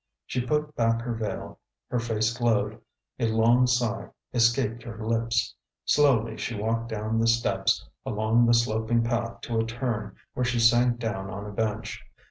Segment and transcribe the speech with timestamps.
[0.25, 1.59] She put back her veil;
[1.91, 2.81] her face glowed;
[3.19, 5.53] a long sigh escaped her lips.
[5.85, 10.57] Slowly she walked down the steps, along the sloping path to a turn, where she
[10.59, 12.03] sank down on a bench.